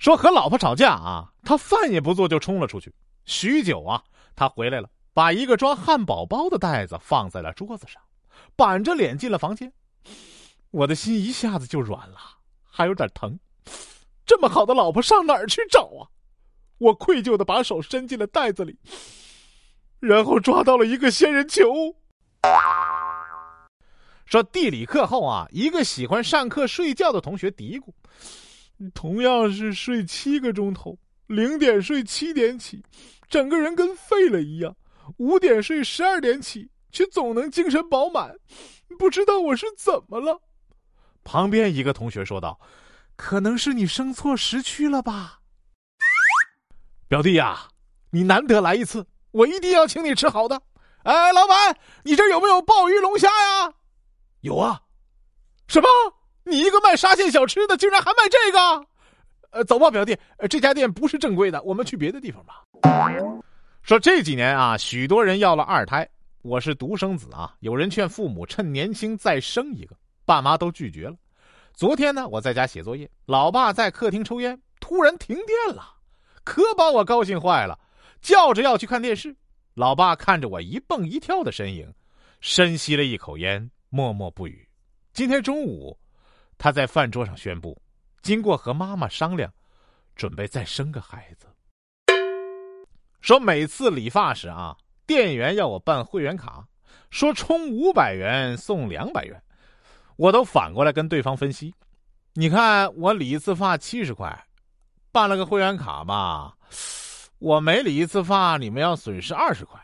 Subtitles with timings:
[0.00, 2.90] 说和老婆吵架啊，他饭也不做就冲了出去。
[3.26, 4.02] 许久啊，
[4.34, 8.00] 他回来了，把一个装汉堡包的袋子放在了桌子上，
[8.56, 9.70] 板着脸进了房间。
[10.70, 12.16] 我的心一下子就软了，
[12.64, 13.38] 还有点疼。
[14.24, 16.08] 这么好的老婆上哪儿去找啊？
[16.78, 18.78] 我愧疚的把手伸进了袋子里，
[19.98, 21.94] 然后抓到了一个仙人球。
[24.24, 27.92] 说地理课后啊，一个喜欢上课睡觉的同学嘀咕
[28.94, 32.82] ：“同样是睡七个钟头，零点睡七点起，
[33.28, 34.72] 整个人跟废了一样；
[35.18, 38.34] 五点睡十二点起，却总能精神饱满。
[38.98, 40.40] 不知道我是怎么了？”
[41.22, 42.58] 旁边一个同学说道
[43.16, 45.40] ：“可能是你生错时区了吧。”
[47.06, 47.68] 表弟呀，
[48.10, 50.60] 你难得来一次，我一定要请你吃好的。
[51.02, 53.72] 哎，老板，你这有没有鲍鱼龙虾呀？
[54.40, 54.80] 有啊。
[55.66, 55.88] 什么？
[56.44, 58.86] 你一个卖沙县小吃的，竟然还卖这个？
[59.50, 60.16] 呃，走吧，表弟，
[60.48, 62.64] 这家店不是正规的，我们去别的地方吧。
[63.82, 66.08] 说这几年啊，许多人要了二胎，
[66.42, 67.54] 我是独生子啊。
[67.60, 71.16] 有人劝父母趁年轻再生一个，爸妈都拒绝了。
[71.74, 75.94] 昨天呢，我在家写作业，老爸在客厅抽烟，突然停电了，
[76.44, 77.78] 可把我高兴坏了，
[78.20, 79.34] 叫着要去看电视。
[79.74, 81.92] 老爸看着我一蹦一跳的身影，
[82.40, 84.68] 深吸了一口烟，默默不语。
[85.12, 85.98] 今天中午，
[86.62, 87.80] 他在饭桌上宣布，
[88.20, 89.50] 经过和妈妈商量，
[90.14, 91.46] 准备再生个孩子。
[93.22, 96.62] 说每次理发时啊，店员要我办会员卡，
[97.10, 99.42] 说充五百元送两百元，
[100.16, 101.74] 我都反过来跟对方分析。
[102.34, 104.38] 你看我理一次发七十块，
[105.10, 106.52] 办了个会员卡嘛。
[107.38, 109.80] 我每理一次发，你们要损失二十块，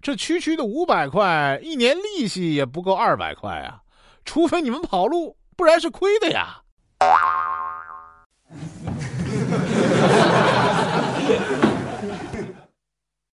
[0.00, 3.82] 这区区的五百块，一年利息也不够二百块啊！
[4.24, 6.62] 除非你们跑路，不然是亏的呀。